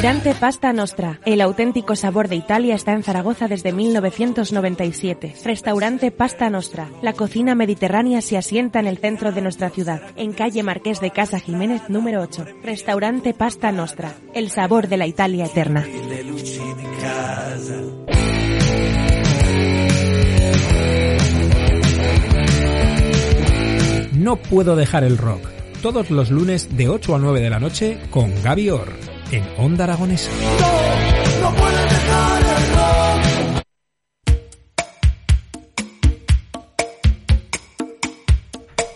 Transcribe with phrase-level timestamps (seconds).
[0.00, 1.20] Restaurante Pasta Nostra.
[1.26, 5.34] El auténtico sabor de Italia está en Zaragoza desde 1997.
[5.44, 6.88] Restaurante Pasta Nostra.
[7.02, 11.10] La cocina mediterránea se asienta en el centro de nuestra ciudad, en calle Marqués de
[11.10, 12.46] Casa Jiménez número 8.
[12.62, 14.14] Restaurante Pasta Nostra.
[14.32, 15.86] El sabor de la Italia eterna.
[24.14, 25.46] No puedo dejar el rock.
[25.82, 29.84] Todos los lunes de 8 a 9 de la noche con Gaby Orr en Onda
[29.84, 30.30] Aragonesa.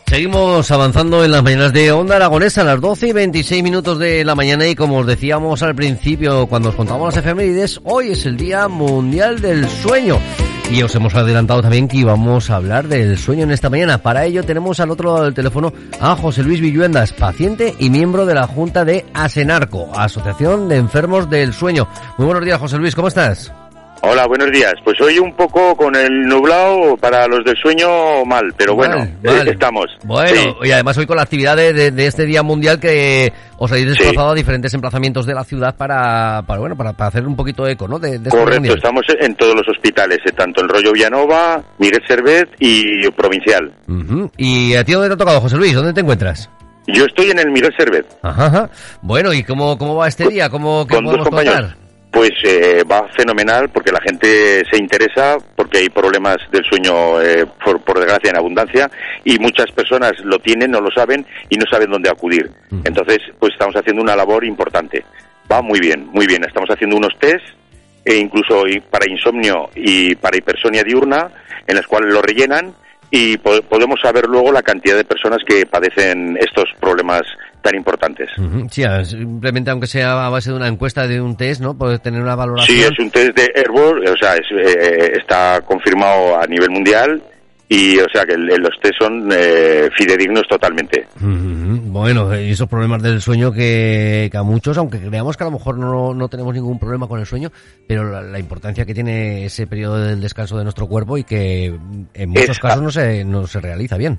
[0.07, 4.25] Seguimos avanzando en las mañanas de Onda Aragonesa a las 12 y 26 minutos de
[4.25, 8.25] la mañana y como os decíamos al principio cuando os contamos las efemérides, hoy es
[8.25, 10.21] el Día Mundial del Sueño.
[10.71, 13.99] Y os hemos adelantado también que íbamos a hablar del sueño en esta mañana.
[13.99, 18.27] Para ello tenemos al otro lado del teléfono a José Luis Villuendas, paciente y miembro
[18.27, 21.87] de la Junta de Asenarco, Asociación de Enfermos del Sueño.
[22.19, 23.53] Muy buenos días, José Luis, ¿cómo estás?
[24.03, 24.75] Hola, buenos días.
[24.85, 29.49] Pues hoy un poco con el nublado para los del sueño mal, pero bueno, Vale,
[29.49, 29.87] eh, estamos.
[30.05, 30.69] Bueno, Sí.
[30.69, 33.89] y además hoy con la actividad de, de- de este Día Mundial que os habéis
[33.89, 37.65] desplazado a diferentes emplazamientos de la ciudad para, para bueno, para, para hacer un poquito
[37.65, 37.99] de eco, ¿no?
[37.99, 42.51] De, este Correcto, estamos en todos los hospitales, eh, tanto en Rollo Villanova, Miguel Servet
[42.59, 43.73] y Provincial.
[43.89, 44.31] Ujú.
[44.37, 45.73] ¿Y a ti dónde te ha tocado, José Luis?
[45.75, 46.51] ¿Dónde te encuentras?
[46.89, 48.05] Yo estoy en el Miguel Servet.
[48.23, 48.71] Ajá, ajá.
[49.01, 50.51] Bueno, ¿y cómo, cómo va este día?
[50.51, 51.61] ¿Cómo qué con dos podemos compañeros.
[51.71, 51.84] contar?
[52.15, 57.45] Pues eh, va fenomenal porque la gente se interesa porque hay problemas del sueño, eh,
[57.65, 58.89] por, por desgracia, en abundancia
[59.25, 62.49] y muchas personas lo tienen, no lo saben y no saben dónde acudir.
[62.85, 65.05] Entonces, pues estamos haciendo una labor importante.
[65.51, 66.45] Va muy bien, muy bien.
[66.45, 67.45] Estamos haciendo unos test,
[68.05, 71.29] e incluso para insomnio y para hipersonia diurna,
[71.67, 72.75] en las cuales lo rellenan
[73.11, 77.23] y po- podemos saber luego la cantidad de personas que padecen estos problemas
[77.65, 78.29] tan importantes.
[78.71, 81.77] Sí, simplemente aunque sea a base de una encuesta, de un test, ¿no?
[81.77, 82.77] Poder tener una valoración.
[82.79, 87.23] Sí, es un test de Airborne, o sea, es, eh, está confirmado a nivel mundial
[87.69, 91.07] y, o sea, que el- los test son eh, fidedignos totalmente.
[91.17, 91.65] Ujú.
[91.95, 95.53] Bueno, y esos problemas del sueño que, que a muchos, aunque creamos que a lo
[95.53, 97.51] mejor no, no tenemos ningún problema con el sueño,
[97.89, 101.75] pero la, la importancia que tiene ese periodo del descanso de nuestro cuerpo y que
[102.15, 104.19] en muchos casos no se, no se realiza bien.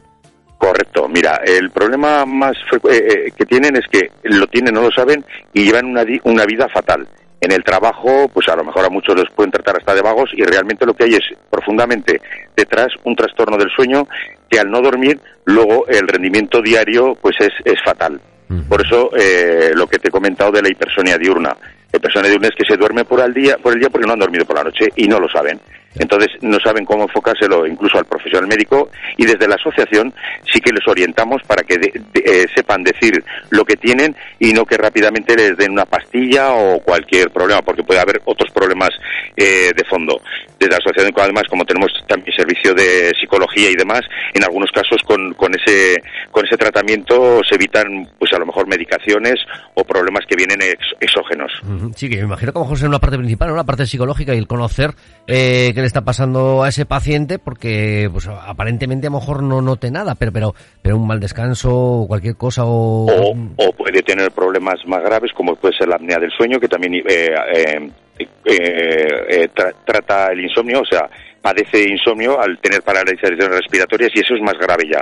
[0.66, 1.08] Correcto.
[1.08, 2.54] Mira, el problema más
[2.90, 6.44] eh, eh, que tienen es que lo tienen, no lo saben y llevan una, una
[6.46, 7.08] vida fatal.
[7.40, 10.32] En el trabajo, pues a lo mejor a muchos los pueden tratar hasta de vagos
[10.34, 12.20] y realmente lo que hay es profundamente
[12.56, 14.08] detrás un trastorno del sueño
[14.50, 18.20] que al no dormir luego el rendimiento diario pues es, es fatal.
[18.68, 21.56] Por eso eh, lo que te he comentado de la hipersonia diurna.
[21.92, 24.14] La hipersonia diurna es que se duerme por el día, por el día porque no
[24.14, 25.60] han dormido por la noche y no lo saben.
[26.00, 30.14] Entonces no saben cómo enfocárselo incluso al profesional médico y desde la asociación
[30.52, 34.66] sí que les orientamos para que de- eh, sepan decir lo que tienen y no
[34.66, 38.90] que rápidamente les den una pastilla o cualquier problema porque puede haber otros problemas
[39.38, 40.22] eh, de fondo.
[40.60, 44.02] Desde la asociación además como tenemos también servicio de psicología y demás,
[44.34, 46.02] en algunos casos con, con ese
[46.32, 49.36] con ese tratamiento se evitan pues a lo mejor medicaciones
[49.76, 51.52] o problemas que vienen ex- exógenos.
[51.96, 53.56] Sí, que me imagino que a lo una parte principal, ¿no?
[53.66, 54.92] parte psicológica y el conocer
[55.28, 59.62] eh, qué le está pasando a ese paciente, porque pues aparentemente a lo mejor no
[59.62, 63.06] note nada, pero pero pero un mal descanso o cualquier cosa o...
[63.06, 66.68] o, o puede tener problemas más graves como puede ser la apnea del sueño que
[66.68, 71.08] también eh, eh, eh, eh, tra- trata el insomnio o sea
[71.42, 75.02] padece insomnio al tener paralizaciones respiratorias y eso es más grave ya.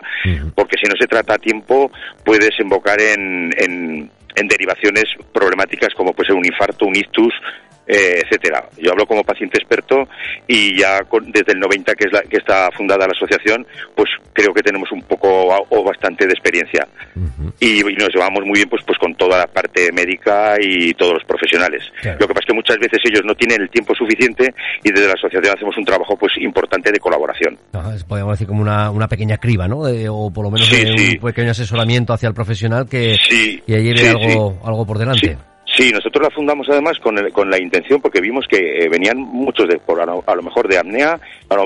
[0.54, 1.90] Porque si no se trata a tiempo
[2.26, 7.34] puede desembocar en, en, en derivaciones problemáticas como puede ser un infarto un ictus
[7.88, 8.70] eh, etcétera.
[8.78, 10.08] Yo hablo como paciente experto
[10.48, 14.10] y ya con- desde el 90 que es la, que está fundada la asociación, pues
[14.34, 16.88] creo que tenemos un poco a- o bastante de experiencia
[17.60, 21.14] y, y nos llevamos muy bien pues pues con toda la parte médica y todos
[21.14, 21.84] los profesionales.
[22.02, 22.18] Claro.
[22.22, 25.08] Lo que pasa es que muchas veces ellos no tienen el tiempo suficiente y desde
[25.08, 27.58] la asociación hacemos un trabajo pues importante de colaboración.
[27.74, 29.84] Ajá, podríamos decir como una, una pequeña criba, ¿no?
[29.84, 31.18] De- o por lo menos Sí, de sí.
[31.22, 35.38] un pequeño asesoramiento hacia el profesional que, Sí, que lleve algo, algo por delante.
[35.76, 35.92] Sí.
[35.92, 39.68] Nosotros la fundamos además con, el- con la intención, porque vimos que eh, venían muchos,
[39.68, 41.20] de, por a, lo, a lo mejor de apnea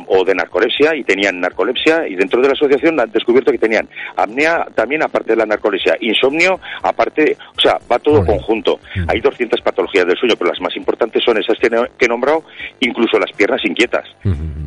[0.08, 3.88] o de narcolepsia, y tenían narcolepsia, y dentro de la asociación han descubierto que tenían
[4.18, 8.80] apnea también aparte de la narcolepsia, insomnio aparte, o sea, va todo conjunto.
[9.08, 12.08] Hay 200 patologías del sueño, pero las más importantes son esas que, he- que he
[12.10, 12.44] nombrado,
[12.80, 14.06] incluso las piernas inquietas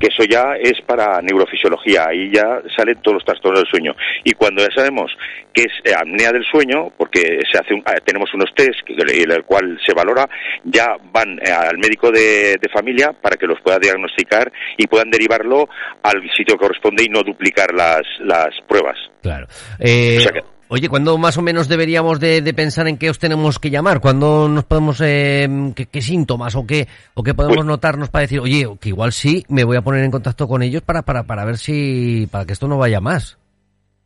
[0.00, 3.94] que eso ya es para neurofisiología, ahí ya salen todos los trastornos del sueño.
[4.24, 5.12] Y cuando ya sabemos
[5.52, 8.94] que es apnea del sueño, porque se hace un- eh, tenemos unos test que-
[9.36, 10.28] el cual se valora,
[10.64, 15.10] ya van eh, al médico de, de familia para que los pueda diagnosticar y puedan
[15.10, 15.68] derivarlo
[16.02, 18.96] al sitio que corresponde y no duplicar las, las pruebas.
[19.22, 19.46] Claro.
[19.78, 23.18] Eh, O sea que- Oye, ¿cuándo más o menos deberíamos de, pensar en qué os
[23.18, 24.00] tenemos que llamar?
[24.00, 28.38] ¿Cuándo nos podemos, eh, qué, síntomas o qué, o qué podemos pues notarnos para decir,
[28.38, 31.44] oye, que igual sí, me voy a poner en contacto con ellos para, para, para
[31.44, 33.36] ver si, para que esto no vaya más?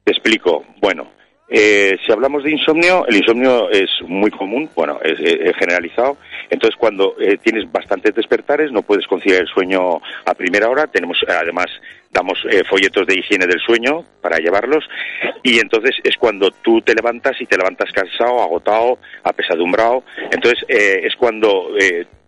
[0.05, 0.65] Te explico.
[0.81, 1.07] Bueno,
[1.49, 5.19] eh, si hablamos de insomnio, el insomnio es muy común, bueno, es,
[5.57, 6.17] generalizado.
[6.49, 10.87] Entonces, cuando eh, tienes bastantes despertares, no puedes conciliar el sueño a primera hora.
[10.87, 11.67] Tenemos, además,
[12.11, 14.85] damos eh, folletos de higiene del sueño para llevarlos.
[15.43, 20.03] Y entonces es cuando tú te levantas y te levantas cansado, agotado, apesadumbrado.
[20.31, 21.69] Entonces, es cuando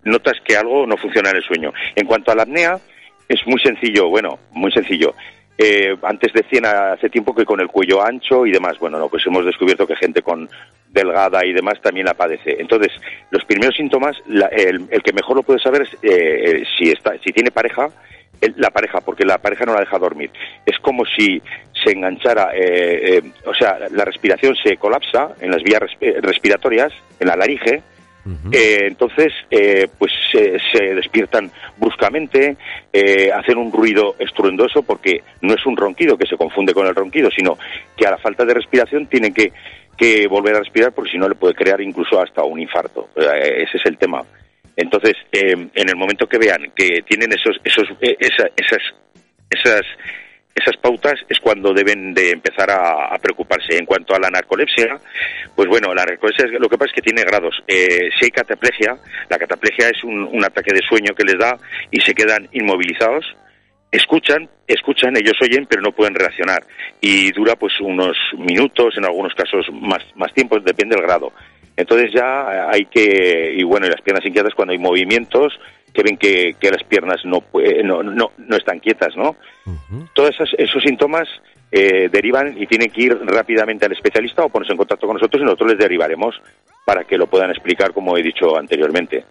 [0.05, 1.73] notas que algo no funciona en el sueño.
[1.95, 2.79] En cuanto a la apnea,
[3.29, 5.15] es muy sencillo, bueno, muy sencillo.
[5.59, 8.79] Eh, antes decían hace tiempo que con el cuello ancho y demás.
[8.79, 10.49] Bueno, no, pues hemos descubierto que gente con
[10.89, 12.57] delgada y demás también la padece.
[12.59, 12.93] Entonces,
[13.31, 17.51] los primeros síntomas, el, que mejor lo puede saber es eh, si, está, si tiene
[17.51, 17.89] pareja,
[18.57, 20.31] la pareja, porque la pareja no la deja dormir.
[20.67, 21.41] Es como si
[21.85, 25.81] se enganchara, eh, o sea, la respiración se colapsa en las vías
[26.21, 27.83] respiratorias, en la laringe,
[28.53, 32.57] eh, entonces, eh, pues se despiertan bruscamente,
[32.93, 36.95] eh, hacen un ruido estruendoso porque no es un ronquido que se confunde con el
[36.95, 37.57] ronquido, sino
[37.97, 39.53] que a la falta de respiración tienen que,
[39.97, 43.11] que volver a respirar porque si no le puede crear incluso hasta un infarto.
[43.17, 44.23] ese es el tema.
[44.77, 48.83] Entonces, en el momento que vean que tienen esos, esos, esas,
[49.49, 49.83] esas
[50.67, 53.79] esas pautas es cuando deben de empezar a, preocuparse.
[53.79, 54.99] En cuanto a la narcolepsia,
[55.55, 57.63] pues bueno, la narcolepsia lo que pasa es que tiene grados.
[57.69, 58.97] Eh, si hay cataplegia,
[59.29, 61.57] la cataplegia es un, ataque de sueño que les da
[61.91, 63.25] y se quedan inmovilizados.
[63.93, 66.65] Escuchan, escuchan, ellos oyen, pero no pueden reaccionar.
[67.01, 71.33] Y dura pues unos minutos, en algunos casos más, más tiempo, depende del grado.
[71.77, 75.53] Entonces ya hay que, y bueno, y las piernas inquietas cuando hay movimientos,
[75.97, 77.43] que ven que, que las piernas no,
[77.83, 79.37] no, no, no están quietas, ¿no?
[80.13, 81.27] Todos esos, esos síntomas
[81.73, 85.41] eh, derivan y tienen que ir rápidamente al especialista o ponerse en contacto con nosotros
[85.41, 86.37] y nosotros les derivaremos
[86.87, 89.25] para que lo puedan explicar como he dicho anteriormente.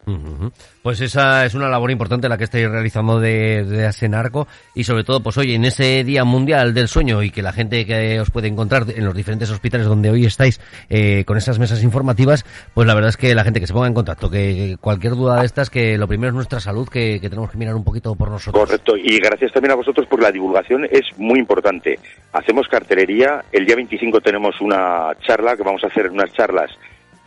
[0.84, 4.46] Pues esa es una labor importante la que estáis realizando de, de Asenarco
[4.76, 7.86] y sobre todo, pues hoy en ese Día Mundial del Sueño y que la gente
[7.86, 10.60] que os puede encontrar en los diferentes hospitales donde hoy estáis
[10.90, 13.88] eh, con esas mesas informativas, pues la verdad es que la gente que se ponga
[13.88, 17.30] en contacto, que, cualquier duda de estas, que lo primero es nuestra salud, que, que
[17.30, 18.66] tenemos que mirar un poquito por nosotros.
[18.66, 22.00] Correcto, y gracias también a vosotros porque la divulgación es muy importante.
[22.34, 26.72] Hacemos cartelería, el día 25 tenemos una charla, que vamos a hacer unas charlas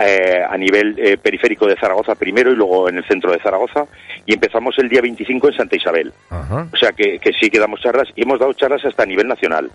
[0.00, 3.84] eh, a nivel eh, periférico de Zaragoza primero y luego en el centro de Zaragoza
[4.24, 6.12] y empezamos el día 25 en Santa Isabel.
[6.30, 9.26] O sea que, que sí que damos charlas y hemos dado charlas hasta a nivel
[9.26, 9.68] nacional.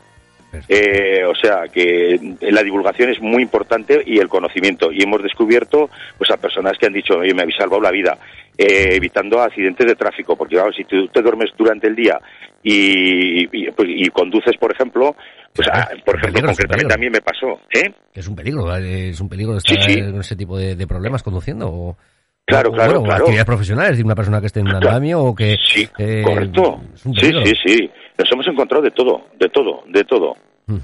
[0.70, 4.92] Eh, o sea que la divulgación es muy importante y el conocimiento.
[4.94, 8.18] Y hemos descubierto pues a personas que han dicho, oye, me habéis salvado la vida,
[8.58, 10.36] eh, evitando accidentes de tráfico.
[10.36, 12.20] Porque claro, si tú te duermes durante el día
[12.62, 15.16] y, y, pues, conduces, por ejemplo,
[15.54, 17.60] pues ah, por ejemplo, concretamente a mí me pasó.
[17.74, 17.94] ¿eh?
[18.14, 19.78] Es un peligro, es un peligro estar
[20.12, 21.68] con ese tipo de, problemas conduciendo.
[21.68, 21.98] O...
[22.46, 23.24] Claro, claro, claro.
[23.24, 25.56] actividades profesionales, de una persona que esté en un andamio o que...
[25.64, 25.88] Sí,
[26.24, 26.82] correcto.
[26.96, 27.92] Sí, sí, sí.
[28.18, 30.36] Nos hemos encontrado de todo, de todo, de todo.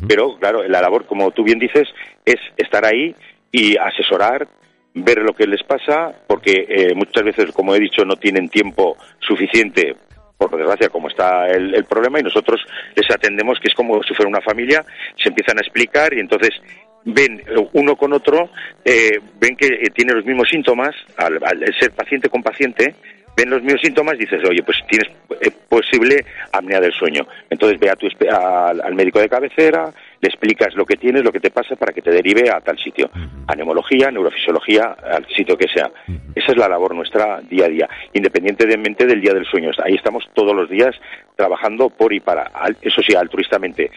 [0.07, 1.88] Pero, claro, la labor, como tú bien dices,
[2.25, 3.16] es estar ahí
[3.51, 4.48] y asesorar,
[4.94, 8.98] ver lo que les pasa, porque eh, muchas veces, como he dicho, no tienen tiempo
[9.20, 9.96] suficiente,
[10.38, 12.62] por desgracia, como está el, problema, y nosotros
[12.96, 14.86] les atendemos, que es como si fuera una familia,
[15.22, 16.52] se empiezan a explicar y entonces
[17.04, 17.44] ven
[17.74, 18.50] uno con otro,
[18.86, 21.40] eh, ven que eh, tiene los mismos síntomas, al,
[21.78, 22.96] ser paciente con paciente,
[23.36, 25.10] ven los mismos síntomas, dices, oye, pues tienes
[25.42, 27.26] eh, posible apnea del sueño.
[27.50, 31.40] Entonces ve a tu, al, médico de cabecera, le explicas lo que tienes, lo que
[31.40, 33.09] te pasa para que te derive a tal sitio.
[33.47, 35.90] A neumología, neurofisiología, al sitio que sea.
[36.35, 39.71] Esa es la labor nuestra día a día, independientemente del día del sueño.
[39.83, 40.95] Ahí estamos todos los días
[41.35, 43.90] trabajando por y para, eso sí, altruistamente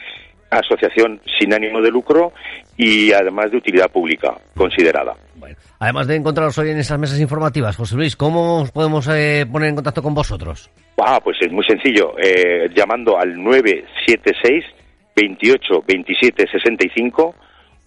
[0.59, 2.33] asociación sin ánimo de lucro
[2.76, 5.14] y además de utilidad pública considerada.
[5.37, 9.47] Bueno, además de encontraros hoy en esas mesas informativas, José Luis, ¿cómo os podemos eh,
[9.50, 10.71] poner en contacto con vosotros?
[10.99, 14.64] Ah, pues es muy sencillo, eh, llamando al 976
[15.14, 17.35] 28 27 65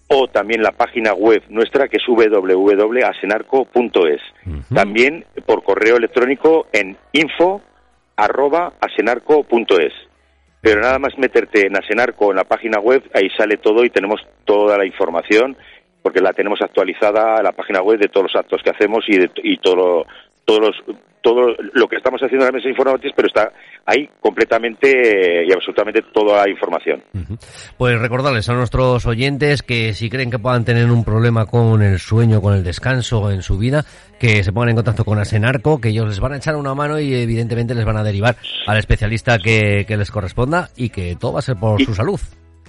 [0.08, 4.20] o también la página web nuestra que es www.asenarco.es.
[4.72, 7.60] También por correo electrónico en info
[8.16, 9.92] arroba asenarco.es
[10.66, 14.20] pero nada más meterte en Asenarco en la página web, ahí sale todo y tenemos
[14.44, 15.56] toda la información,
[16.02, 19.30] porque la tenemos actualizada la página web de todos los actos que hacemos y, de,
[19.44, 20.06] y todo,
[20.44, 23.50] todos los, todo lo que estamos haciendo en la mesa informativas, pero está
[23.84, 27.02] ahí completamente y absolutamente toda la información.
[27.76, 31.98] Pues recordarles a nuestros oyentes que si creen que puedan tener un problema con el
[31.98, 33.84] sueño, con el descanso en su vida,
[34.20, 37.00] que se pongan en contacto con Asenarco, que ellos les van a echar una mano
[37.00, 38.36] y evidentemente les van a derivar
[38.68, 42.20] al especialista que, les corresponda y que todo va a ser por su salud.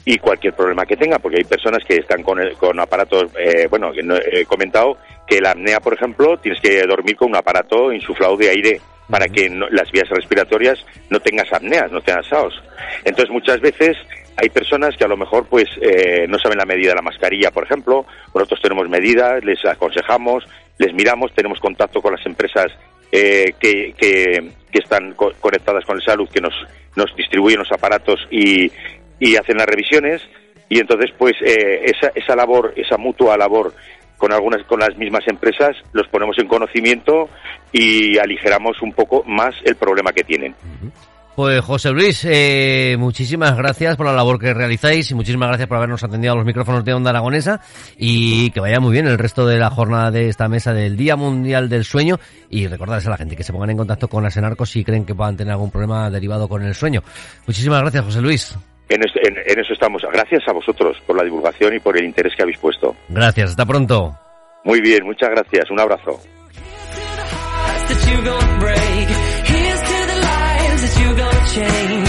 [0.10, 3.92] Y cualquier problema que tenga, porque hay personas que están con, con aparatos, eh, bueno,
[3.94, 4.98] he comentado
[5.28, 9.28] que la apnea, por ejemplo, tienes que dormir con un aparato insuflado de aire para
[9.28, 12.64] que las vías respiratorias no tengas apneas, no tengas SAOS.
[13.04, 13.98] Entonces, muchas veces
[14.38, 17.52] hay personas que a lo mejor pues eh, no saben la medida de la mascarilla,
[17.52, 18.06] por ejemplo.
[18.34, 20.46] Nosotros tenemos medidas, les aconsejamos,
[20.78, 22.68] les miramos, tenemos contacto con las empresas
[23.12, 26.54] eh, que, que, están conectadas con el salud, que nos,
[26.96, 28.72] nos distribuyen los aparatos y,
[29.20, 30.22] y hacen las revisiones
[30.70, 33.74] y entonces pues eh, esa, esa labor, esa mutua labor
[34.18, 37.30] con algunas con las mismas empresas los ponemos en conocimiento
[37.72, 40.56] y aligeramos un poco más el problema que tienen.
[41.36, 45.78] Pues José Luis, eh, muchísimas gracias por la labor que realizáis y muchísimas gracias por
[45.78, 47.62] habernos atendido a los micrófonos de Onda Aragonesa
[47.96, 51.16] y que vaya muy bien el resto de la jornada de esta mesa del Día
[51.16, 52.20] Mundial del Sueño
[52.50, 55.14] y recordarles a la gente que se pongan en contacto con Asenarcos si creen que
[55.14, 57.04] puedan tener algún problema derivado con el sueño.
[57.46, 58.58] Muchísimas gracias José Luis.
[58.90, 60.02] En, en, eso estamos.
[60.12, 62.96] Gracias a vosotros por la divulgación y por el interés que habéis puesto.
[63.10, 64.18] Gracias, hasta pronto.
[64.64, 65.70] Muy bien, muchas gracias.
[65.72, 66.20] Un abrazo.
[71.58, 72.07] change